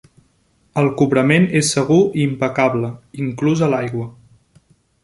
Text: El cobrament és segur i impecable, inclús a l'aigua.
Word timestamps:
El 0.81 0.87
cobrament 1.01 1.45
és 1.61 1.69
segur 1.75 1.99
i 2.21 2.27
impecable, 2.31 2.91
inclús 3.29 3.65
a 3.69 3.73
l'aigua. 3.77 4.09